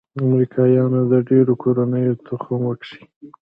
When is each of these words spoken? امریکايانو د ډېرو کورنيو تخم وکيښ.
امریکايانو 0.23 0.99
د 1.11 1.13
ډېرو 1.29 1.53
کورنيو 1.63 2.19
تخم 2.25 2.61
وکيښ. 2.67 2.91